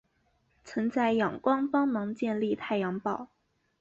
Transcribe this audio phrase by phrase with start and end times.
[0.63, 3.27] 曾在仰光帮助建立太阳报。